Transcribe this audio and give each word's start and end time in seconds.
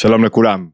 שלום 0.00 0.24
לכולם. 0.24 0.68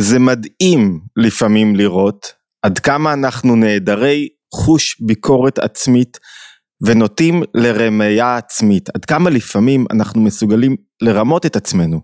זה 0.00 0.18
מדהים 0.18 1.00
לפעמים 1.16 1.76
לראות 1.76 2.26
עד 2.62 2.78
כמה 2.78 3.12
אנחנו 3.12 3.56
נעדרי 3.56 4.28
חוש 4.54 5.00
ביקורת 5.00 5.58
עצמית 5.58 6.18
ונוטים 6.86 7.42
לרמייה 7.54 8.36
עצמית, 8.36 8.88
עד 8.94 9.04
כמה 9.04 9.30
לפעמים 9.30 9.86
אנחנו 9.90 10.20
מסוגלים 10.20 10.76
לרמות 11.02 11.46
את 11.46 11.56
עצמנו, 11.56 12.00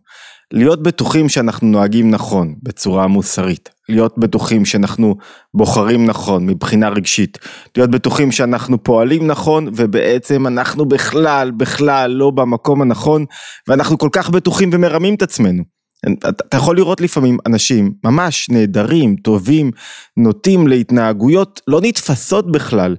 להיות 0.53 0.83
בטוחים 0.83 1.29
שאנחנו 1.29 1.69
נוהגים 1.69 2.11
נכון 2.11 2.55
בצורה 2.63 3.07
מוסרית, 3.07 3.69
להיות 3.89 4.19
בטוחים 4.19 4.65
שאנחנו 4.65 5.17
בוחרים 5.55 6.07
נכון 6.07 6.47
מבחינה 6.47 6.89
רגשית, 6.89 7.39
להיות 7.77 7.91
בטוחים 7.91 8.33
שאנחנו 8.33 8.83
פועלים 8.83 9.27
נכון 9.27 9.69
ובעצם 9.77 10.47
אנחנו 10.47 10.85
בכלל 10.89 11.51
בכלל 11.51 12.11
לא 12.11 12.31
במקום 12.31 12.83
הנכון 12.83 13.25
ואנחנו 13.69 13.99
כל 13.99 14.09
כך 14.13 14.31
בטוחים 14.31 14.71
ומרמים 14.73 15.15
את 15.15 15.23
עצמנו. 15.23 15.82
אתה 16.29 16.57
יכול 16.57 16.77
לראות 16.77 17.01
לפעמים 17.01 17.39
אנשים 17.47 17.93
ממש 18.05 18.51
נהדרים, 18.51 19.17
טובים, 19.17 19.71
נוטים 20.17 20.69
להתנהגויות 20.69 21.61
לא 21.69 21.81
נתפסות 21.83 22.53
בכלל 22.53 22.97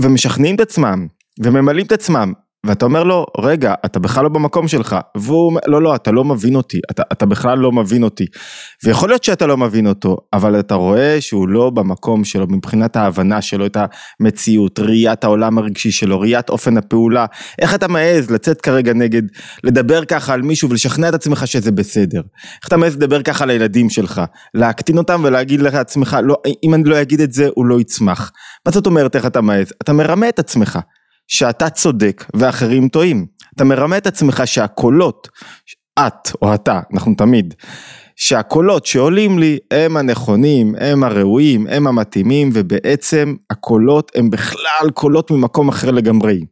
ומשכנעים 0.00 0.54
את 0.54 0.60
עצמם 0.60 1.06
וממלאים 1.44 1.86
את 1.86 1.92
עצמם 1.92 2.32
ואתה 2.68 2.84
אומר 2.84 3.02
לו, 3.04 3.26
רגע, 3.38 3.74
אתה 3.84 3.98
בכלל 3.98 4.22
לא 4.22 4.28
במקום 4.28 4.68
שלך, 4.68 4.96
והוא 5.16 5.46
אומר, 5.46 5.60
לא, 5.66 5.82
לא, 5.82 5.94
אתה 5.94 6.10
לא 6.10 6.24
מבין 6.24 6.54
אותי, 6.54 6.80
אתה, 6.90 7.02
אתה 7.12 7.26
בכלל 7.26 7.58
לא 7.58 7.72
מבין 7.72 8.02
אותי. 8.02 8.26
ויכול 8.84 9.08
להיות 9.08 9.24
שאתה 9.24 9.46
לא 9.46 9.56
מבין 9.56 9.86
אותו, 9.86 10.16
אבל 10.32 10.60
אתה 10.60 10.74
רואה 10.74 11.20
שהוא 11.20 11.48
לא 11.48 11.70
במקום 11.70 12.24
שלו, 12.24 12.46
מבחינת 12.48 12.96
ההבנה 12.96 13.42
שלו 13.42 13.66
את 13.66 13.76
המציאות, 14.20 14.78
ראיית 14.78 15.24
העולם 15.24 15.58
הרגשי 15.58 15.90
שלו, 15.90 16.20
ראיית 16.20 16.50
אופן 16.50 16.76
הפעולה, 16.76 17.26
איך 17.58 17.74
אתה 17.74 17.88
מעז 17.88 18.30
לצאת 18.30 18.60
כרגע 18.60 18.92
נגד, 18.92 19.22
לדבר 19.64 20.04
ככה 20.04 20.34
על 20.34 20.42
מישהו 20.42 20.70
ולשכנע 20.70 21.08
את 21.08 21.14
עצמך 21.14 21.46
שזה 21.46 21.72
בסדר. 21.72 22.20
איך 22.60 22.68
אתה 22.68 22.76
מעז 22.76 22.96
לדבר 22.96 23.22
ככה 23.22 23.44
על 23.44 23.50
הילדים 23.50 23.90
שלך, 23.90 24.20
להקטין 24.54 24.98
אותם 24.98 25.20
ולהגיד 25.24 25.60
לעצמך, 25.60 26.16
לא, 26.22 26.36
אם 26.64 26.74
אני 26.74 26.84
לא 26.84 27.02
אגיד 27.02 27.20
את 27.20 27.32
זה, 27.32 27.48
הוא 27.54 27.66
לא 27.66 27.80
יצמח. 27.80 28.32
מה 28.66 28.72
זאת 28.72 28.86
אומרת 28.86 29.16
איך 29.16 29.26
אתה 29.26 29.40
מעז? 29.40 29.72
אתה 29.82 29.92
מרמה 29.92 30.28
את 30.28 30.38
עצמך. 30.38 30.78
שאתה 31.28 31.70
צודק 31.70 32.24
ואחרים 32.34 32.88
טועים. 32.88 33.26
אתה 33.54 33.64
מרמה 33.64 33.98
את 33.98 34.06
עצמך 34.06 34.42
שהקולות, 34.44 35.28
את 35.98 36.28
או 36.42 36.54
אתה, 36.54 36.80
אנחנו 36.94 37.14
תמיד, 37.14 37.54
שהקולות 38.16 38.86
שעולים 38.86 39.38
לי 39.38 39.58
הם 39.70 39.96
הנכונים, 39.96 40.74
הם 40.78 41.04
הראויים, 41.04 41.66
הם 41.66 41.86
המתאימים, 41.86 42.50
ובעצם 42.52 43.34
הקולות 43.50 44.12
הם 44.14 44.30
בכלל 44.30 44.90
קולות 44.94 45.30
ממקום 45.30 45.68
אחר 45.68 45.90
לגמרי. 45.90 46.44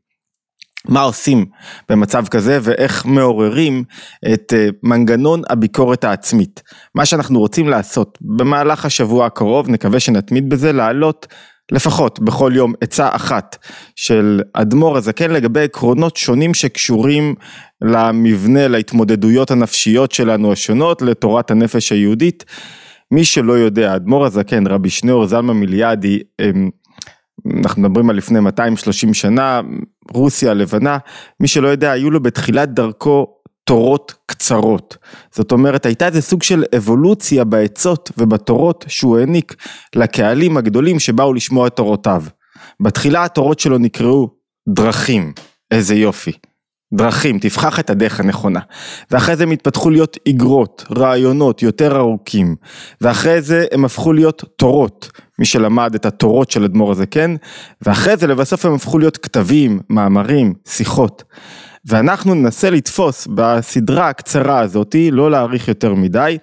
מה 0.88 1.00
עושים 1.00 1.46
במצב 1.88 2.26
כזה 2.26 2.58
ואיך 2.62 3.06
מעוררים 3.06 3.84
את 4.32 4.52
אה, 4.56 4.68
מנגנון 4.82 5.42
הביקורת 5.50 6.04
העצמית. 6.04 6.62
מה 6.94 7.06
שאנחנו 7.06 7.38
רוצים 7.38 7.68
לעשות 7.68 8.18
במהלך 8.20 8.84
השבוע 8.84 9.26
הקרוב, 9.26 9.68
נקווה 9.68 10.00
שנתמיד 10.00 10.48
בזה, 10.48 10.72
לעלות 10.72 11.26
לפחות 11.72 12.20
בכל 12.20 12.52
יום 12.54 12.72
עצה 12.80 13.08
אחת 13.12 13.56
של 13.96 14.40
אדמו"ר 14.52 14.96
הזקן 14.96 15.30
לגבי 15.30 15.64
עקרונות 15.64 16.16
שונים 16.16 16.54
שקשורים 16.54 17.34
למבנה, 17.82 18.68
להתמודדויות 18.68 19.50
הנפשיות 19.50 20.12
שלנו 20.12 20.52
השונות, 20.52 21.02
לתורת 21.02 21.50
הנפש 21.50 21.92
היהודית. 21.92 22.44
מי 23.10 23.24
שלא 23.24 23.52
יודע, 23.52 23.96
אדמו"ר 23.96 24.26
הזקן, 24.26 24.66
רבי 24.66 24.90
שניאור 24.90 25.26
זלמה 25.26 25.52
מיליאדי, 25.52 26.18
אנחנו 27.64 27.82
מדברים 27.82 28.10
על 28.10 28.16
לפני 28.16 28.40
230 28.40 29.14
שנה, 29.14 29.60
רוסיה 30.12 30.50
הלבנה, 30.50 30.98
מי 31.40 31.48
שלא 31.48 31.68
יודע, 31.68 31.92
היו 31.92 32.10
לו 32.10 32.20
בתחילת 32.20 32.74
דרכו 32.74 33.35
תורות 33.66 34.14
קצרות. 34.26 34.96
זאת 35.32 35.52
אומרת, 35.52 35.86
הייתה 35.86 36.06
איזה 36.06 36.22
סוג 36.22 36.42
של 36.42 36.64
אבולוציה 36.76 37.44
בעצות 37.44 38.10
ובתורות 38.18 38.84
שהוא 38.88 39.18
העניק 39.18 39.54
לקהלים 39.96 40.56
הגדולים 40.56 40.98
שבאו 40.98 41.34
לשמוע 41.34 41.66
את 41.66 41.76
תורותיו. 41.76 42.22
בתחילה 42.80 43.24
התורות 43.24 43.58
שלו 43.60 43.78
נקראו 43.78 44.28
דרכים, 44.68 45.32
איזה 45.70 45.94
יופי. 45.94 46.32
דרכים, 46.94 47.38
תבחח 47.38 47.80
את 47.80 47.90
הדרך 47.90 48.20
הנכונה. 48.20 48.60
ואחרי 49.10 49.36
זה 49.36 49.42
הם 49.42 49.50
התפתחו 49.50 49.90
להיות 49.90 50.16
איגרות, 50.26 50.84
רעיונות 50.96 51.62
יותר 51.62 51.96
ארוכים. 51.96 52.56
ואחרי 53.00 53.42
זה 53.42 53.66
הם 53.72 53.84
הפכו 53.84 54.12
להיות 54.12 54.44
תורות, 54.56 55.10
מי 55.38 55.44
שלמד 55.44 55.94
את 55.94 56.06
התורות 56.06 56.50
של 56.50 56.64
אדמו"ר 56.64 56.92
הזקן, 56.92 57.36
ואחרי 57.82 58.16
זה 58.16 58.26
לבסוף 58.26 58.64
הם 58.64 58.74
הפכו 58.74 58.98
להיות 58.98 59.16
כתבים, 59.16 59.80
מאמרים, 59.90 60.54
שיחות. 60.68 61.24
ואנחנו 61.88 62.34
ננסה 62.34 62.70
לתפוס 62.70 63.26
בסדרה 63.34 64.08
הקצרה 64.08 64.60
הזאתי, 64.60 65.10
לא 65.10 65.30
להאריך 65.30 65.68
יותר 65.68 65.94
מדי, 65.94 66.38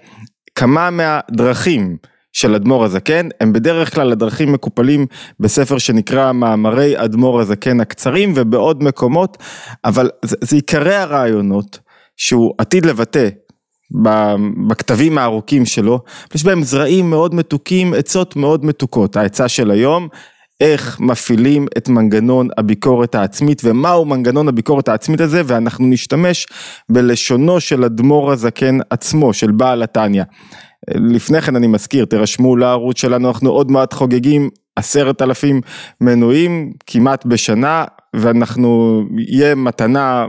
כמה 0.55 0.89
מהדרכים 0.89 1.97
של 2.33 2.55
אדמו"ר 2.55 2.85
הזקן, 2.85 3.27
הם 3.41 3.53
בדרך 3.53 3.95
כלל 3.95 4.11
הדרכים 4.11 4.51
מקופלים 4.51 5.05
בספר 5.39 5.77
שנקרא 5.77 6.31
מאמרי 6.31 7.03
אדמו"ר 7.03 7.39
הזקן 7.39 7.79
הקצרים 7.79 8.33
ובעוד 8.35 8.83
מקומות, 8.83 9.37
אבל 9.85 10.09
זה, 10.25 10.35
זה 10.41 10.55
עיקרי 10.55 10.95
הרעיונות 10.95 11.79
שהוא 12.17 12.53
עתיד 12.57 12.85
לבטא 12.85 13.29
בכתבים 14.67 15.17
הארוכים 15.17 15.65
שלו, 15.65 15.99
יש 16.35 16.43
בהם 16.43 16.63
זרעים 16.63 17.09
מאוד 17.09 17.35
מתוקים, 17.35 17.93
עצות 17.93 18.35
מאוד 18.35 18.65
מתוקות. 18.65 19.17
העצה 19.17 19.47
של 19.47 19.71
היום, 19.71 20.07
איך 20.63 21.00
מפעילים 21.00 21.66
את 21.78 21.90
מנגנון 21.90 22.47
הביקורת 22.57 23.16
העצמית 23.16 23.62
ומהו 23.66 24.06
מנגנון 24.06 24.47
הביקורת 24.47 24.88
העצמית 24.88 25.22
הזה 25.22 25.41
ואנחנו 25.46 25.85
נשתמש 25.88 26.47
בלשונו 26.90 27.59
של 27.59 27.84
אדמו"ר 27.84 28.31
הזקן 28.31 28.78
עצמו, 28.90 29.34
של 29.34 29.52
בעל 29.52 29.84
התניא. 29.84 30.23
לפני 30.90 31.41
כן 31.41 31.56
אני 31.56 31.68
מזכיר, 31.68 32.06
תירשמו 32.06 32.56
לערוץ 32.56 32.97
שלנו, 32.97 33.28
אנחנו 33.28 33.50
עוד 33.50 33.72
מעט 33.72 33.94
חוגגים 33.94 34.50
עשרת 34.75 35.22
אלפים 35.22 35.62
מנויים 36.02 36.73
כמעט 36.88 37.25
בשנה 37.25 37.85
ואנחנו, 38.16 39.02
יהיה 39.18 39.56
מתנה 39.56 40.25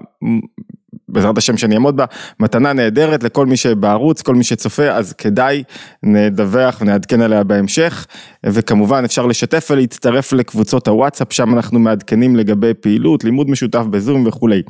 בעזרת 1.15 1.39
השם 1.39 1.57
שאני 1.57 1.75
אעמוד 1.75 1.97
בה, 1.97 2.05
מתנה 2.41 2.73
נהדרת 2.73 3.23
לכל 3.23 3.47
מי 3.47 3.57
שבערוץ, 3.57 4.23
כל 4.23 4.35
מי 4.35 4.45
שצופה, 4.45 4.91
אז 4.91 5.13
כדאי 5.13 5.63
נדווח 6.03 6.79
ונעדכן 6.81 7.21
עליה 7.21 7.45
בהמשך, 7.45 8.07
וכמובן 8.47 9.05
אפשר 9.05 9.27
לשתף 9.27 9.69
ולהצטרף 9.71 10.33
לקבוצות 10.33 10.89
הוואטסאפ, 10.89 11.33
שם 11.33 11.55
אנחנו 11.55 11.79
מעדכנים 11.79 12.37
לגבי 12.37 12.75
פעילות, 12.75 13.25
לימוד 13.25 13.51
משותף 13.51 13.83
בזום 13.91 14.27
וכולי. 14.27 14.63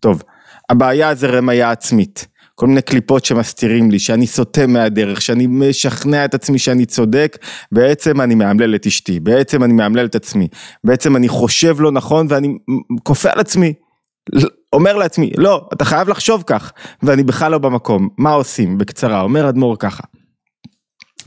טוב, 0.00 0.22
הבעיה 0.70 1.14
זה 1.14 1.26
רמיה 1.26 1.70
עצמית. 1.70 2.26
כל 2.54 2.66
מיני 2.66 2.82
קליפות 2.82 3.24
שמסתירים 3.24 3.90
לי, 3.90 3.98
שאני 3.98 4.26
סוטה 4.26 4.66
מהדרך, 4.66 5.22
שאני 5.22 5.46
משכנע 5.46 6.24
את 6.24 6.34
עצמי 6.34 6.58
שאני 6.58 6.86
צודק, 6.86 7.38
בעצם 7.72 8.20
אני 8.20 8.34
מאמלל 8.34 8.74
את 8.74 8.86
אשתי, 8.86 9.20
בעצם 9.20 9.64
אני 9.64 9.72
מאמלל 9.72 10.06
את 10.06 10.14
עצמי, 10.14 10.48
בעצם 10.84 11.16
אני 11.16 11.28
חושב 11.28 11.80
לא 11.80 11.92
נכון 11.92 12.26
ואני 12.30 12.48
כופה 13.02 13.30
על 13.32 13.40
עצמי 13.40 13.72
אומר 14.72 14.96
לעצמי, 14.96 15.30
לא, 15.36 15.68
אתה 15.72 15.84
חייב 15.84 16.08
לחשוב 16.08 16.44
כך, 16.46 16.72
ואני 17.02 17.22
בכלל 17.22 17.52
לא 17.52 17.58
במקום, 17.58 18.08
מה 18.18 18.30
עושים? 18.30 18.78
בקצרה, 18.78 19.20
אומר 19.20 19.48
אדמו"ר 19.48 19.76
ככה, 19.78 20.02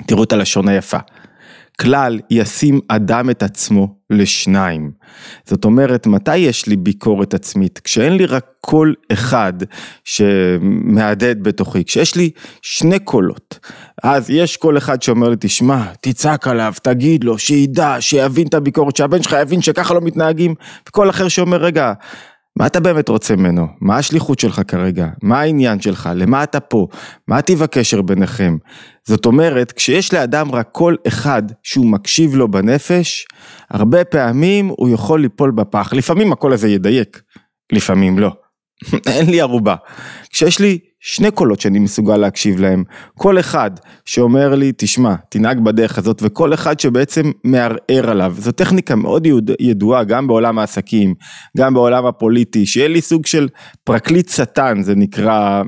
תראו 0.08 0.24
את 0.24 0.34
הלשון 0.34 0.68
היפה, 0.68 0.98
כלל 1.82 2.20
ישים 2.30 2.80
אדם 2.88 3.30
את 3.30 3.44
עצמו 3.44 3.96
לשניים. 4.10 4.92
זאת 5.46 5.66
אומרת, 5.66 6.08
מתי 6.08 6.38
יש 6.38 6.68
לי 6.68 6.76
ביקורת 6.76 7.34
עצמית? 7.34 7.80
כשאין 7.84 8.14
לי 8.14 8.26
רק 8.26 8.46
קול 8.62 8.96
אחד 9.14 9.54
שמהדהד 10.04 11.44
בתוכי, 11.44 11.84
כשיש 11.84 12.16
לי 12.16 12.30
שני 12.62 13.00
קולות. 13.00 13.60
אז 14.04 14.30
יש 14.30 14.58
קול 14.58 14.78
אחד 14.78 15.02
שאומר 15.02 15.30
לי, 15.30 15.36
תשמע, 15.40 15.84
תצעק 16.02 16.48
עליו, 16.48 16.74
תגיד 16.84 17.24
לו, 17.24 17.38
שידע, 17.38 17.96
שיבין 18.00 18.48
את 18.48 18.54
הביקורת, 18.54 18.96
שהבן 18.96 19.24
שלך 19.24 19.36
יבין 19.42 19.62
שככה 19.62 19.94
לא 19.94 20.02
מתנהגים, 20.02 20.56
וקול 20.90 21.10
אחר 21.10 21.28
שאומר, 21.28 21.58
רגע, 21.58 21.94
מה 22.60 22.68
אתה 22.68 22.80
באמת 22.80 23.10
רוצה 23.10 23.36
ממנו? 23.36 23.68
מה 23.82 23.98
השליחות 23.98 24.40
שלך 24.40 24.62
כרגע? 24.68 25.08
מה 25.22 25.40
העניין 25.40 25.82
שלך? 25.82 26.10
למה 26.16 26.44
אתה 26.44 26.60
פה? 26.60 26.88
מה 27.28 27.42
טיב 27.42 27.64
הקשר 27.64 28.02
ביניכם? 28.02 28.58
זאת 29.04 29.26
אומרת, 29.26 29.72
כשיש 29.72 30.14
לאדם 30.14 30.52
רק 30.52 30.70
קול 30.72 30.98
אחד 31.08 31.44
שהוא 31.64 31.86
מקשיב 31.86 32.36
לו 32.36 32.52
בנפש, 32.52 33.28
הרבה 33.70 34.06
פעמים 34.06 34.68
הוא 34.68 34.90
יכול 34.90 35.22
ליפול 35.22 35.52
בפח. 35.52 35.94
לפעמים 35.94 36.32
הקול 36.32 36.54
הזה 36.54 36.68
ידייק, 36.68 37.22
לפעמים 37.72 38.20
לא. 38.20 38.45
אין 39.14 39.30
לי 39.30 39.42
ערובה. 39.42 39.76
כשיש 40.30 40.60
לי 40.60 40.80
שני 41.00 41.32
קולות 41.32 41.62
שאני 41.62 41.80
מסוגל 41.80 42.18
להקשיב 42.18 42.60
להם, 42.60 42.84
כל 43.18 43.40
אחד 43.40 43.72
שאומר 44.06 44.56
לי, 44.56 44.72
תשמע, 44.78 45.16
תנהג 45.30 45.60
בדרך 45.60 45.98
הזאת, 45.98 46.22
וכל 46.24 46.54
אחד 46.54 46.80
שבעצם 46.80 47.32
מערער 47.44 48.10
עליו. 48.10 48.36
זו 48.38 48.52
טכניקה 48.52 48.96
מאוד 48.96 49.28
ידועה 49.60 50.04
גם 50.04 50.28
בעולם 50.28 50.60
העסקים, 50.60 51.14
גם 51.58 51.74
בעולם 51.74 52.06
הפוליטי, 52.06 52.66
שיהיה 52.66 52.88
לי 52.88 53.02
סוג 53.02 53.26
של 53.26 53.48
פרקליט 53.84 54.30
שטן, 54.30 54.82
זה 54.82 54.96
נקרא 54.96 55.62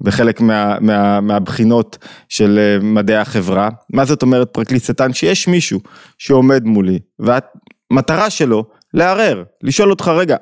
בחלק 0.00 0.40
מה, 0.40 0.76
מה, 0.80 1.20
מהבחינות 1.20 1.98
של 2.28 2.58
אה, 2.58 2.78
מדעי 2.82 3.16
החברה. 3.16 3.68
מה 3.92 4.04
זאת 4.04 4.22
אומרת 4.22 4.48
פרקליט 4.52 4.84
שטן? 4.84 5.12
שיש 5.12 5.48
מישהו 5.48 5.80
שעומד 6.18 6.64
מולי, 6.64 6.98
והמטרה 7.18 8.30
שלו 8.30 8.64
לערער, 8.94 9.42
לשאול 9.62 9.90
אותך, 9.90 10.08
רגע, 10.08 10.36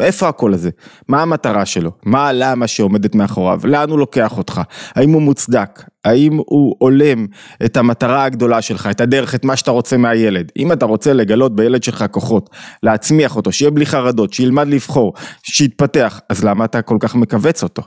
איפה 0.00 0.28
הקול 0.28 0.54
הזה? 0.54 0.70
מה 1.08 1.22
המטרה 1.22 1.66
שלו? 1.66 1.90
מה 2.04 2.28
הלמה 2.28 2.66
שעומדת 2.66 3.14
מאחוריו? 3.14 3.60
לאן 3.64 3.90
הוא 3.90 3.98
לוקח 3.98 4.38
אותך? 4.38 4.60
האם 4.94 5.10
הוא 5.10 5.22
מוצדק? 5.22 5.82
האם 6.04 6.40
הוא 6.46 6.76
הולם 6.78 7.26
את 7.64 7.76
המטרה 7.76 8.24
הגדולה 8.24 8.62
שלך, 8.62 8.88
את 8.90 9.00
הדרך, 9.00 9.34
את 9.34 9.44
מה 9.44 9.56
שאתה 9.56 9.70
רוצה 9.70 9.96
מהילד? 9.96 10.52
אם 10.56 10.72
אתה 10.72 10.86
רוצה 10.86 11.12
לגלות 11.12 11.56
בילד 11.56 11.82
שלך 11.82 12.04
כוחות, 12.10 12.50
להצמיח 12.82 13.36
אותו, 13.36 13.52
שיהיה 13.52 13.70
בלי 13.70 13.86
חרדות, 13.86 14.32
שילמד 14.32 14.68
לבחור, 14.68 15.14
שיתפתח, 15.42 16.20
אז 16.28 16.44
למה 16.44 16.64
אתה 16.64 16.82
כל 16.82 16.96
כך 17.00 17.14
מכווץ 17.14 17.62
אותו? 17.62 17.82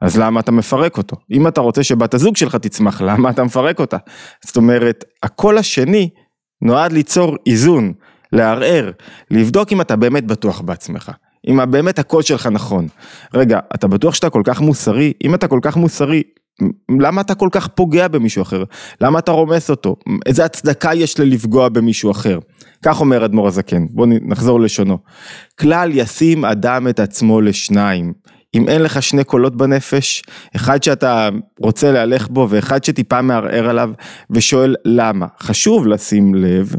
אז 0.00 0.18
למה 0.18 0.40
אתה 0.40 0.52
מפרק 0.52 0.98
אותו? 0.98 1.16
אם 1.30 1.48
אתה 1.48 1.60
רוצה 1.60 1.82
שבת 1.82 2.14
הזוג 2.14 2.36
שלך 2.36 2.54
תצמח, 2.56 3.00
למה 3.08 3.30
אתה 3.30 3.44
מפרק 3.44 3.80
אותה? 3.80 3.96
זאת 4.44 4.56
אומרת, 4.56 5.04
הקול 5.22 5.58
השני 5.58 6.08
נועד 6.62 6.92
ליצור 6.92 7.36
איזון, 7.46 7.92
לערער, 8.32 8.90
לבדוק 9.30 9.72
אם 9.72 9.80
אתה 9.80 9.96
באמת 9.96 10.26
בטוח 10.26 10.60
בעצמך. 10.60 11.12
אם 11.48 11.70
באמת 11.70 11.98
הקול 11.98 12.22
שלך 12.22 12.46
נכון. 12.46 12.88
רגע, 13.34 13.58
אתה 13.74 13.88
בטוח 13.88 14.14
שאתה 14.14 14.30
כל 14.30 14.42
כך 14.44 14.60
מוסרי? 14.60 15.12
אם 15.24 15.34
אתה 15.34 15.48
כל 15.48 15.58
כך 15.62 15.76
מוסרי, 15.76 16.22
למה 17.00 17.20
אתה 17.20 17.34
כל 17.34 17.48
כך 17.52 17.66
פוגע 17.66 18.08
במישהו 18.08 18.42
אחר? 18.42 18.64
למה 19.00 19.18
אתה 19.18 19.32
רומס 19.32 19.70
אותו? 19.70 19.96
איזה 20.26 20.44
הצדקה 20.44 20.94
יש 20.94 21.20
ללפגוע 21.20 21.68
במישהו 21.68 22.10
אחר? 22.10 22.38
כך 22.82 23.00
אומר 23.00 23.24
אדמו"ר 23.24 23.46
הזקן, 23.48 23.86
בואו 23.90 24.08
נחזור 24.22 24.60
לשונו. 24.60 24.98
כלל 25.60 25.90
ישים 25.92 26.44
אדם 26.44 26.88
את 26.88 27.00
עצמו 27.00 27.40
לשניים. 27.40 28.12
אם 28.54 28.68
אין 28.68 28.82
לך 28.82 29.02
שני 29.02 29.24
קולות 29.24 29.56
בנפש, 29.56 30.22
אחד 30.56 30.82
שאתה 30.82 31.28
רוצה 31.60 31.92
להלך 31.92 32.28
בו 32.28 32.46
ואחד 32.50 32.84
שטיפה 32.84 33.22
מערער 33.22 33.68
עליו 33.68 33.90
ושואל 34.30 34.76
למה. 34.84 35.26
חשוב 35.40 35.86
לשים 35.86 36.34
לב 36.34 36.74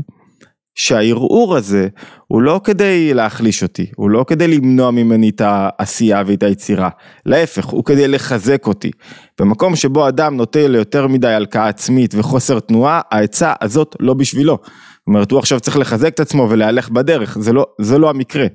שהערעור 0.78 1.56
הזה 1.56 1.88
הוא 2.28 2.42
לא 2.42 2.62
כדי 2.64 3.14
להחליש 3.14 3.64
אותי, 3.64 3.86
הוא 3.96 4.10
לא 4.10 4.26
כדי 4.28 4.48
למנוע 4.48 4.92
ממני 4.92 5.30
את 5.30 5.42
העשייה 5.46 6.24
ואת 6.28 6.44
היצירה, 6.44 6.90
להפך, 7.26 7.66
הוא 7.66 7.84
כדי 7.84 8.08
לחזק 8.08 8.68
אותי. 8.68 8.92
במקום 9.40 9.76
שבו 9.76 10.08
אדם 10.08 10.38
נוטה 10.38 10.68
ליותר 10.68 11.08
מדי 11.08 11.28
הלקאה 11.28 11.68
עצמית 11.68 12.16
וחוסר 12.16 12.60
תנועה, 12.60 13.02
העצה 13.12 13.54
הזאת 13.62 13.96
לא 14.00 14.14
בשבילו. 14.14 14.58
זאת 14.64 15.08
אומרת, 15.08 15.32
הוא 15.32 15.40
עכשיו 15.40 15.60
צריך 15.60 15.78
לחזק 15.78 16.14
את 16.14 16.20
עצמו 16.20 16.48
ולהלך 16.50 16.90
בדרך, 16.90 17.38
זה 17.42 17.54
לא, 17.54 17.66
זה 17.82 17.98
לא 17.98 18.10
המקרה. 18.10 18.48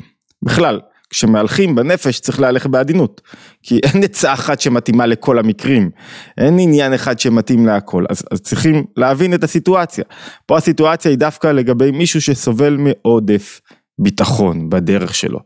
בכלל, 0.43 0.81
כשמהלכים 1.13 1.75
בנפש 1.75 2.21
צריך 2.21 2.41
להלך 2.41 2.67
בעדינות, 2.67 3.21
כי 3.63 3.81
אין 3.83 4.03
עצה 4.05 4.33
אחת 4.33 4.61
שמתאימה 4.61 5.07
לכל 5.07 5.39
המקרים, 5.39 5.91
אין 6.39 6.59
עניין 6.59 6.93
אחד 6.93 7.19
שמתאים 7.19 7.67
להכל, 7.67 8.05
אז, 8.11 8.23
אז 8.31 8.41
צריכים 8.41 8.85
להבין 8.97 9.35
את 9.35 9.45
הסיטואציה. 9.45 10.05
פה 10.47 10.57
הסיטואציה 10.57 11.11
היא 11.11 11.19
דווקא 11.19 11.47
לגבי 11.47 11.91
מישהו 11.91 12.21
שסובל 12.21 12.77
מעודף 12.77 13.61
ביטחון 13.99 14.71
בדרך 14.71 15.15
שלו, 15.15 15.39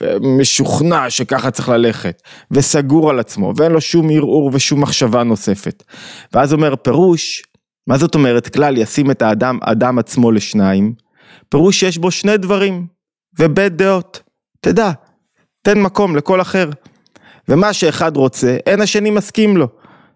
ומשוכנע 0.00 1.10
שככה 1.10 1.50
צריך 1.50 1.68
ללכת, 1.68 2.22
וסגור 2.50 3.10
על 3.10 3.18
עצמו, 3.18 3.52
ואין 3.56 3.72
לו 3.72 3.80
שום 3.80 4.10
ערעור 4.10 4.50
ושום 4.52 4.82
מחשבה 4.82 5.22
נוספת. 5.22 5.82
ואז 6.32 6.52
אומר 6.52 6.76
פירוש, 6.76 7.42
מה 7.86 7.98
זאת 7.98 8.14
אומרת 8.14 8.48
כלל 8.48 8.78
ישים 8.78 9.10
את 9.10 9.22
האדם, 9.22 9.58
אדם 9.62 9.98
עצמו 9.98 10.32
לשניים? 10.32 10.92
פירוש 11.48 11.80
שיש 11.80 11.98
בו 11.98 12.10
שני 12.10 12.36
דברים, 12.36 12.86
ובית 13.38 13.76
דעות. 13.76 14.22
תדע, 14.60 14.90
תן 15.62 15.82
מקום 15.82 16.16
לכל 16.16 16.40
אחר. 16.40 16.70
ומה 17.48 17.72
שאחד 17.72 18.16
רוצה, 18.16 18.56
אין 18.66 18.80
השני 18.80 19.10
מסכים 19.10 19.56
לו. 19.56 19.68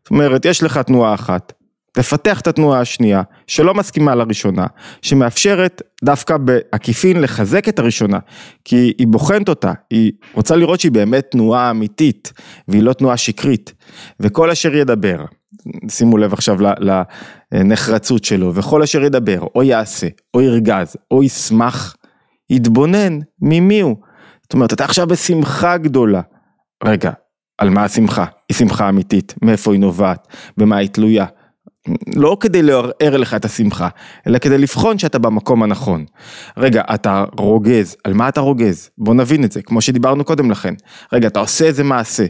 זאת 0.05 0.11
אומרת, 0.11 0.45
יש 0.45 0.63
לך 0.63 0.79
תנועה 0.79 1.15
אחת, 1.15 1.53
תפתח 1.93 2.41
את 2.41 2.47
התנועה 2.47 2.81
השנייה, 2.81 3.23
שלא 3.47 3.75
מסכימה 3.75 4.15
לראשונה, 4.15 4.67
שמאפשרת 5.03 5.83
דווקא 6.05 6.37
בעקיפין 6.37 7.21
לחזק 7.21 7.69
את 7.69 7.79
הראשונה, 7.79 8.19
כי 8.65 8.93
היא 8.99 9.07
בוחנת 9.07 9.49
אותה, 9.49 9.73
היא 9.91 10.13
רוצה 10.35 10.57
לראות 10.57 10.81
שהיא 10.81 10.93
באמת 10.93 11.27
תנועה 11.31 11.71
אמיתית, 11.71 12.33
והיא 12.69 12.83
לא 12.83 12.93
תנועה 12.93 13.17
שקרית. 13.17 13.73
וכל 14.21 14.51
אשר 14.51 14.75
ידבר, 14.75 15.25
שימו 15.89 16.19
לב 16.19 16.33
עכשיו 16.33 16.57
לנחרצות 17.53 18.25
שלו, 18.25 18.55
וכל 18.55 18.83
אשר 18.83 19.03
ידבר, 19.03 19.41
או 19.55 19.63
יעשה, 19.63 20.07
או 20.35 20.41
ירגז, 20.41 20.97
או 21.11 21.23
ישמח, 21.23 21.97
יתבונן 22.51 23.19
ממי 23.41 23.81
הוא. 23.81 23.97
זאת 24.47 24.55
אומרת, 24.55 24.73
אתה 24.73 24.85
עכשיו 24.85 25.07
בשמחה 25.07 25.77
גדולה. 25.77 26.21
רגע, 26.85 27.11
על 27.59 27.71
מה 27.71 27.85
השמחה? 27.85 28.25
היא 28.49 28.57
שמחה 28.57 28.89
אמיתית, 28.89 29.35
מאיפה 29.43 29.73
היא 29.73 29.81
נובעת, 29.81 30.29
במה 30.57 30.77
היא 30.77 30.89
תלויה. 30.89 31.27
לא 32.15 32.37
כדי 32.41 32.63
לערער 32.63 33.17
לך 33.17 33.35
את 33.35 33.45
השמחה, 33.45 33.89
אלא 34.27 34.39
כדי 34.39 34.59
לבחון 34.59 34.99
שאתה 34.99 35.19
במקום 35.19 35.63
הנכון. 35.63 36.05
רגע, 36.57 36.83
אתה 36.95 37.25
רוגז, 37.39 37.97
על 38.05 38.15
מה 38.15 38.29
אתה 38.29 38.41
רוגז? 38.41 38.91
בוא 38.99 39.15
נבין 39.15 39.45
את 39.45 39.53
זה, 39.53 39.63
כמו 39.63 39.81
שדיברנו 39.81 40.25
קודם 40.25 40.51
לכן. 40.51 40.75
רגע, 41.13 41.29
אתה 41.29 41.41
עושה 41.41 41.65
איזה 41.65 41.85
מעשה, 41.85 42.27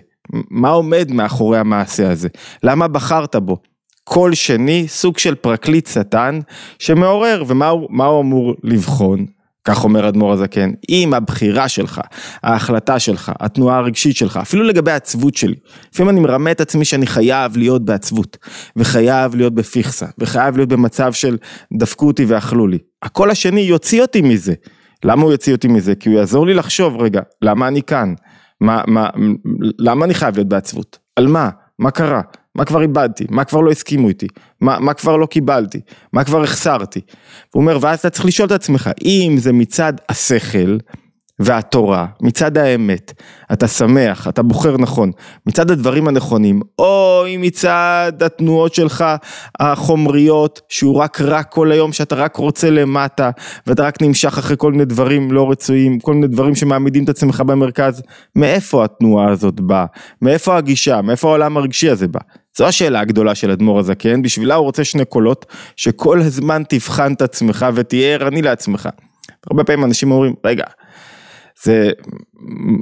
מה 0.50 0.68
עומד 0.68 1.12
מאחורי 1.12 1.58
המעשה 1.58 2.10
הזה? 2.10 2.28
למה 2.62 2.88
בחרת 2.88 3.36
בו? 3.36 3.56
כל 4.04 4.34
שני 4.34 4.88
סוג 4.88 5.18
של 5.18 5.34
פרקליט 5.34 5.86
שטן 5.86 6.40
שמעורר, 6.78 7.44
ומה 7.46 7.68
הוא, 7.68 7.88
הוא 8.04 8.20
אמור 8.20 8.54
לבחון? 8.62 9.26
כך 9.66 9.84
אומר 9.84 10.08
אדמו"ר 10.08 10.32
הזקן, 10.32 10.70
אם 10.88 11.14
הבחירה 11.14 11.68
שלך, 11.68 12.00
ההחלטה 12.42 12.98
שלך, 12.98 13.32
התנועה 13.40 13.76
הרגשית 13.76 14.16
שלך, 14.16 14.36
אפילו 14.36 14.62
לגבי 14.62 14.90
העצבות 14.90 15.34
שלי, 15.34 15.54
לפעמים 15.92 16.10
אני 16.10 16.20
מרמה 16.20 16.50
את 16.50 16.60
עצמי 16.60 16.84
שאני 16.84 17.06
חייב 17.06 17.56
להיות 17.56 17.84
בעצבות, 17.84 18.36
וחייב 18.76 19.34
להיות 19.34 19.54
בפיכסה, 19.54 20.06
וחייב 20.18 20.56
להיות 20.56 20.68
במצב 20.68 21.12
של 21.12 21.36
דפקו 21.78 22.06
אותי 22.06 22.24
ואכלו 22.24 22.66
לי. 22.66 22.78
הקול 23.02 23.30
השני 23.30 23.60
יוציא 23.60 24.02
אותי 24.02 24.22
מזה. 24.22 24.54
למה 25.04 25.22
הוא 25.22 25.32
יוציא 25.32 25.54
אותי 25.54 25.68
מזה? 25.68 25.94
כי 25.94 26.08
הוא 26.08 26.18
יעזור 26.18 26.46
לי 26.46 26.54
לחשוב, 26.54 26.96
רגע, 27.02 27.20
למה 27.42 27.68
אני 27.68 27.82
כאן? 27.82 28.14
מה, 28.60 28.82
מה, 28.86 29.08
למה 29.78 30.04
אני 30.04 30.14
חייב 30.14 30.34
להיות 30.34 30.48
בעצבות? 30.48 30.98
על 31.16 31.26
מה? 31.26 31.50
מה 31.78 31.90
קרה? 31.90 32.20
מה 32.56 32.64
כבר 32.64 32.82
איבדתי? 32.82 33.24
מה 33.30 33.44
כבר 33.44 33.60
לא 33.60 33.70
הסכימו 33.70 34.08
איתי? 34.08 34.26
מה, 34.60 34.78
מה 34.80 34.94
כבר 34.94 35.16
לא 35.16 35.26
קיבלתי? 35.26 35.80
מה 36.12 36.24
כבר 36.24 36.42
החסרתי? 36.42 37.00
הוא 37.54 37.60
אומר, 37.60 37.78
ואז 37.80 37.98
אתה 37.98 38.10
צריך 38.10 38.26
לשאול 38.26 38.46
את 38.46 38.52
עצמך, 38.52 38.90
אם 39.04 39.34
זה 39.38 39.52
מצד 39.52 39.92
השכל 40.08 40.76
והתורה, 41.38 42.06
מצד 42.22 42.58
האמת, 42.58 43.22
אתה 43.52 43.68
שמח, 43.68 44.28
אתה 44.28 44.42
בוחר 44.42 44.76
נכון, 44.76 45.10
מצד 45.46 45.70
הדברים 45.70 46.08
הנכונים, 46.08 46.60
או 46.78 47.24
אם 47.34 47.40
מצד 47.40 48.12
התנועות 48.20 48.74
שלך 48.74 49.04
החומריות, 49.60 50.60
שהוא 50.68 50.96
רק 50.96 51.20
רע 51.20 51.42
כל 51.42 51.72
היום, 51.72 51.92
שאתה 51.92 52.14
רק 52.14 52.36
רוצה 52.36 52.70
למטה, 52.70 53.30
ואתה 53.66 53.82
רק 53.82 54.02
נמשך 54.02 54.38
אחרי 54.38 54.56
כל 54.58 54.72
מיני 54.72 54.84
דברים 54.84 55.32
לא 55.32 55.50
רצויים, 55.50 56.00
כל 56.00 56.14
מיני 56.14 56.26
דברים 56.26 56.54
שמעמידים 56.54 57.04
את 57.04 57.08
עצמך 57.08 57.40
במרכז, 57.46 58.02
מאיפה 58.36 58.84
התנועה 58.84 59.30
הזאת 59.30 59.60
באה? 59.60 59.86
מאיפה 60.22 60.56
הגישה? 60.56 61.02
מאיפה 61.02 61.28
העולם 61.28 61.56
הרגשי 61.56 61.90
הזה 61.90 62.08
בא? 62.08 62.20
זו 62.56 62.66
השאלה 62.66 63.00
הגדולה 63.00 63.34
של 63.34 63.50
אדמו"ר 63.50 63.78
הזקן, 63.78 64.22
בשבילה 64.22 64.54
הוא 64.54 64.64
רוצה 64.64 64.84
שני 64.84 65.04
קולות, 65.04 65.46
שכל 65.76 66.20
הזמן 66.20 66.62
תבחן 66.68 67.12
את 67.12 67.22
עצמך 67.22 67.66
ותהיה 67.74 68.14
ערני 68.14 68.42
לעצמך. 68.42 68.88
הרבה 69.50 69.64
פעמים 69.64 69.84
אנשים 69.84 70.10
אומרים, 70.10 70.34
רגע, 70.44 70.64
זה 71.62 71.90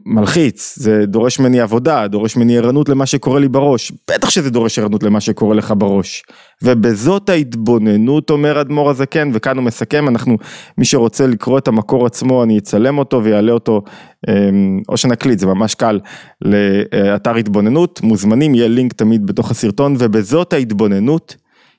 מלחיץ, 0.07 0.75
זה 0.79 1.07
דורש 1.07 1.39
ממני 1.39 1.61
עבודה, 1.61 2.09
דורש 2.09 2.37
ממני 2.37 2.59
ערנות 2.59 2.89
למה 2.89 3.07
שקורה 3.07 3.41
לי 3.41 3.49
בראש, 3.49 3.93
בטח 4.11 4.31
שזה 4.31 4.51
דורש 4.51 4.79
ערנות 4.79 5.03
למה 5.03 5.21
שקורה 5.21 5.55
לך 5.55 5.75
בראש. 5.79 6.23
ובזאת 6.63 7.29
ההתבוננות 7.29 8.31
אומר 8.31 8.61
אדמו"ר 8.61 8.91
הזקן, 8.91 9.31
וכאן 9.33 9.57
הוא 9.57 9.65
מסכם, 9.65 10.09
אנחנו, 10.09 10.37
מי 10.79 10.85
שרוצה 10.85 11.27
לקרוא 11.27 11.59
את 11.59 11.69
המקור 11.69 12.07
עצמו, 12.07 12.43
אני 12.43 12.59
אצלם 12.59 12.99
אותו 12.99 13.25
ויעלה 13.25 13.53
אותו, 13.53 13.83
אמ, 14.29 14.81
או 14.89 14.97
שנקליט, 14.97 15.39
זה 15.39 15.47
ממש 15.47 15.75
קל, 15.75 16.01
לאתר 16.43 17.37
התבוננות, 17.37 18.01
מוזמנים, 18.03 18.55
יהיה 18.55 18.69
לינק 18.69 18.93
תמיד 18.93 19.27
בתוך 19.27 19.51
הסרטון, 19.51 19.97
ובזאת 19.99 20.53
ההתבוננות 20.53 21.37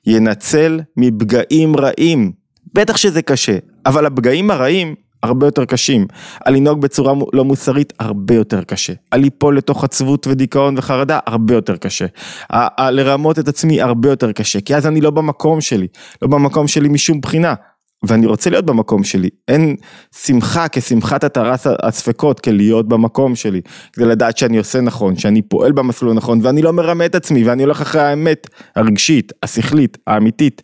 ינצל 0.07 0.79
מפגעים 0.97 1.75
רעים. 1.75 2.31
בטח 2.73 2.97
שזה 2.97 3.21
קשה, 3.21 3.57
אבל 3.85 4.05
הפגעים 4.05 4.51
הרעים 4.51 4.95
הרבה 5.25 5.47
יותר 5.47 5.65
קשים. 5.65 6.07
על 6.45 6.53
לנהוג 6.55 6.81
בצורה 6.81 7.13
לא 7.33 7.45
מוסרית, 7.45 7.93
הרבה 7.99 8.35
יותר 8.35 8.63
קשה. 8.63 8.93
על 9.11 9.21
ליפול 9.21 9.57
לתוך 9.57 9.83
עצבות 9.83 10.27
ודיכאון 10.27 10.77
וחרדה, 10.77 11.19
הרבה 11.25 11.53
יותר 11.53 11.77
קשה. 11.77 12.05
לרמות 12.91 13.39
את 13.39 13.47
עצמי, 13.47 13.81
הרבה 13.81 14.09
יותר 14.09 14.31
קשה. 14.31 14.61
כי 14.61 14.75
אז 14.75 14.87
אני 14.87 15.01
לא 15.01 15.09
במקום 15.09 15.61
שלי, 15.61 15.87
לא 16.21 16.27
במקום 16.27 16.67
שלי 16.67 16.89
משום 16.89 17.21
בחינה. 17.21 17.53
ואני 18.07 18.25
רוצה 18.25 18.49
להיות 18.49 18.65
במקום 18.65 19.03
שלי, 19.03 19.29
אין 19.47 19.75
שמחה 20.15 20.65
כשמחת 20.71 21.23
התרת 21.23 21.59
הספקות, 21.83 22.39
כלהיות 22.39 22.87
במקום 22.87 23.35
שלי, 23.35 23.61
כדי 23.93 24.05
לדעת 24.05 24.37
שאני 24.37 24.57
עושה 24.57 24.81
נכון, 24.81 25.15
שאני 25.15 25.41
פועל 25.41 25.71
במסלול 25.71 26.11
הנכון, 26.11 26.39
ואני 26.43 26.61
לא 26.61 26.73
מרמה 26.73 27.05
את 27.05 27.15
עצמי, 27.15 27.43
ואני 27.43 27.63
הולך 27.63 27.81
אחרי 27.81 28.01
האמת 28.01 28.47
הרגשית, 28.75 29.31
השכלית, 29.43 29.97
האמיתית, 30.07 30.61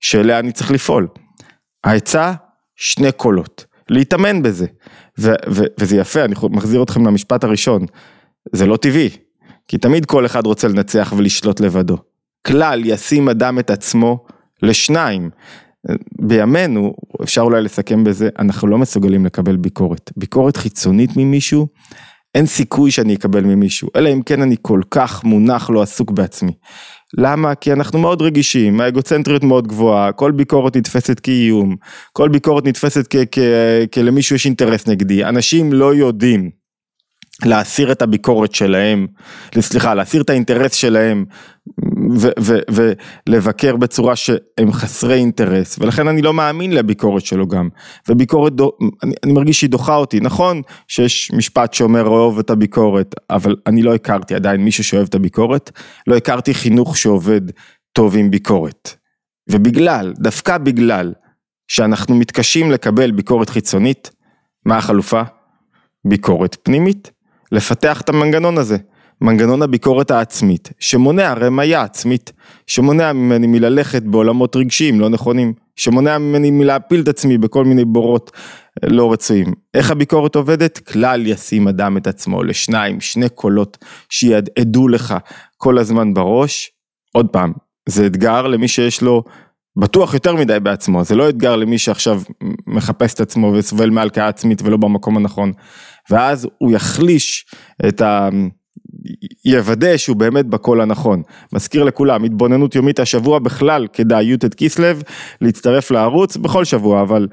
שאליה 0.00 0.38
אני 0.38 0.52
צריך 0.52 0.70
לפעול. 0.70 1.08
העצה, 1.84 2.32
שני 2.76 3.12
קולות. 3.12 3.64
להתאמן 3.90 4.42
בזה. 4.42 4.66
ו- 5.18 5.34
ו- 5.50 5.64
וזה 5.80 5.96
יפה, 5.96 6.24
אני 6.24 6.34
מחזיר 6.50 6.82
אתכם 6.82 7.06
למשפט 7.06 7.44
הראשון, 7.44 7.86
זה 8.52 8.66
לא 8.66 8.76
טבעי, 8.76 9.10
כי 9.68 9.78
תמיד 9.78 10.06
כל 10.06 10.26
אחד 10.26 10.46
רוצה 10.46 10.68
לנצח 10.68 11.12
ולשלוט 11.16 11.60
לבדו. 11.60 11.96
כלל 12.46 12.82
ישים 12.84 13.28
אדם 13.28 13.58
את 13.58 13.70
עצמו 13.70 14.26
לשניים. 14.62 15.30
בימינו, 16.22 16.94
אפשר 17.22 17.40
אולי 17.40 17.62
לסכם 17.62 18.04
בזה, 18.04 18.28
אנחנו 18.38 18.68
לא 18.68 18.78
מסוגלים 18.78 19.26
לקבל 19.26 19.56
ביקורת. 19.56 20.10
ביקורת 20.16 20.56
חיצונית 20.56 21.10
ממישהו, 21.16 21.68
אין 22.34 22.46
סיכוי 22.46 22.90
שאני 22.90 23.14
אקבל 23.14 23.44
ממישהו, 23.44 23.88
אלא 23.96 24.12
אם 24.12 24.22
כן 24.22 24.42
אני 24.42 24.56
כל 24.62 24.80
כך 24.90 25.24
מונח 25.24 25.70
לא 25.70 25.82
עסוק 25.82 26.10
בעצמי. 26.10 26.52
למה? 27.18 27.54
כי 27.54 27.72
אנחנו 27.72 27.98
מאוד 27.98 28.22
רגישים, 28.22 28.80
האגוצנטריות 28.80 29.44
מאוד 29.44 29.68
גבוהה, 29.68 30.12
כל 30.12 30.30
ביקורת 30.30 30.76
נתפסת 30.76 31.20
כאיום, 31.20 31.76
כל 32.12 32.28
ביקורת 32.28 32.64
נתפסת 32.66 33.14
כלמישהו 33.94 34.36
יש 34.36 34.46
אינטרס 34.46 34.88
נגדי, 34.88 35.24
אנשים 35.24 35.72
לא 35.72 35.94
יודעים 35.94 36.65
להסיר 37.44 37.92
את 37.92 38.02
הביקורת 38.02 38.54
שלהם, 38.54 39.06
סליחה, 39.58 39.94
להסיר 39.94 40.22
את 40.22 40.30
האינטרס 40.30 40.74
שלהם 40.74 41.24
ולבקר 43.28 43.76
בצורה 43.76 44.16
שהם 44.16 44.72
חסרי 44.72 45.14
אינטרס, 45.14 45.78
ולכן 45.78 46.08
אני 46.08 46.22
לא 46.22 46.34
מאמין 46.34 46.72
לביקורת 46.72 47.26
שלו 47.26 47.48
גם, 47.48 47.68
וביקורת, 48.08 48.52
דו, 48.52 48.72
אני, 49.02 49.14
אני 49.24 49.32
מרגיש 49.32 49.58
שהיא 49.58 49.70
דוחה 49.70 49.96
אותי, 49.96 50.20
נכון 50.20 50.62
שיש 50.88 51.32
משפט 51.32 51.74
שאומר 51.74 52.06
אוהב 52.06 52.38
את 52.38 52.50
הביקורת, 52.50 53.14
אבל 53.30 53.56
אני 53.66 53.82
לא 53.82 53.94
הכרתי 53.94 54.34
עדיין 54.34 54.60
מישהו 54.60 54.84
שאוהב 54.84 55.06
את 55.06 55.14
הביקורת, 55.14 55.70
לא 56.06 56.16
הכרתי 56.16 56.54
חינוך 56.54 56.96
שעובד 56.96 57.40
טוב 57.92 58.16
עם 58.16 58.30
ביקורת, 58.30 58.96
ובגלל, 59.50 60.12
דווקא 60.18 60.58
בגלל 60.58 61.12
שאנחנו 61.68 62.14
מתקשים 62.14 62.70
לקבל 62.70 63.10
ביקורת 63.10 63.50
חיצונית, 63.50 64.10
מה 64.66 64.76
החלופה? 64.76 65.22
ביקורת 66.04 66.56
פנימית. 66.62 67.15
לפתח 67.52 68.00
את 68.00 68.08
המנגנון 68.08 68.58
הזה, 68.58 68.76
מנגנון 69.20 69.62
הביקורת 69.62 70.10
העצמית, 70.10 70.72
שמונע 70.78 71.32
רמיה 71.32 71.82
עצמית, 71.82 72.32
שמונע 72.66 73.12
ממני 73.12 73.46
מללכת 73.46 74.02
בעולמות 74.02 74.56
רגשיים 74.56 75.00
לא 75.00 75.08
נכונים, 75.08 75.52
שמונע 75.76 76.18
ממני 76.18 76.50
מלהפיל 76.50 77.00
את 77.00 77.08
עצמי 77.08 77.38
בכל 77.38 77.64
מיני 77.64 77.84
בורות 77.84 78.30
אה, 78.84 78.88
לא 78.88 79.12
רצויים. 79.12 79.52
איך 79.74 79.90
הביקורת 79.90 80.34
עובדת? 80.34 80.78
כלל 80.78 81.26
ישים 81.26 81.68
אדם 81.68 81.96
את 81.96 82.06
עצמו 82.06 82.42
לשניים, 82.42 83.00
שני 83.00 83.28
קולות 83.28 83.78
שידעדו 84.08 84.88
לך 84.88 85.14
כל 85.56 85.78
הזמן 85.78 86.14
בראש. 86.14 86.70
עוד 87.12 87.28
פעם, 87.28 87.52
זה 87.88 88.06
אתגר 88.06 88.46
למי 88.46 88.68
שיש 88.68 89.02
לו 89.02 89.22
בטוח 89.76 90.14
יותר 90.14 90.36
מדי 90.36 90.60
בעצמו, 90.60 91.04
זה 91.04 91.14
לא 91.14 91.28
אתגר 91.28 91.56
למי 91.56 91.78
שעכשיו 91.78 92.22
מחפש 92.66 93.14
את 93.14 93.20
עצמו 93.20 93.52
וסובל 93.54 93.90
מהלקאה 93.90 94.28
עצמית 94.28 94.62
ולא 94.62 94.76
במקום 94.76 95.16
הנכון. 95.16 95.52
ואז 96.10 96.48
הוא 96.58 96.72
יחליש 96.72 97.46
את 97.88 98.00
ה... 98.00 98.28
יוודא 99.44 99.96
שהוא 99.96 100.16
באמת 100.16 100.46
בקול 100.46 100.80
הנכון. 100.80 101.22
מזכיר 101.52 101.84
לכולם, 101.84 102.24
התבוננות 102.24 102.74
יומית 102.74 103.00
השבוע 103.00 103.38
בכלל 103.38 103.86
כדאי 103.92 104.24
יוטד 104.24 104.54
כיסלב 104.54 105.02
להצטרף 105.40 105.90
לערוץ 105.90 106.36
בכל 106.36 106.64
שבוע, 106.64 107.02
אבל 107.02 107.28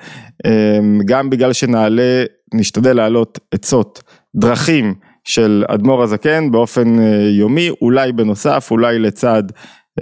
אמ, 0.47 0.99
גם 1.05 1.29
בגלל 1.29 1.53
שנעלה, 1.53 2.23
נשתדל 2.53 2.95
להעלות 2.95 3.39
עצות, 3.51 4.03
דרכים 4.35 4.93
של 5.23 5.63
אדמו"ר 5.67 6.03
הזקן 6.03 6.51
באופן 6.51 6.99
אה, 6.99 7.29
יומי, 7.29 7.69
אולי 7.81 8.11
בנוסף, 8.11 8.67
אולי 8.71 8.99
לצד 8.99 9.43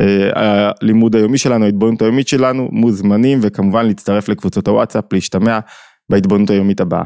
אה, 0.02 0.30
הלימוד 0.82 1.16
היומי 1.16 1.38
שלנו, 1.38 1.66
ההתבוננות 1.66 2.02
היומית 2.02 2.28
שלנו, 2.28 2.70
מוזמנים 2.72 3.40
וכמובן 3.42 3.86
להצטרף 3.86 4.30
לקבוצות 4.30 4.68
הוואטסאפ, 4.68 5.14
להשתמע 5.14 5.60
בהתבוננות 6.10 6.50
היומית 6.50 6.82
הבאה. 6.82 7.04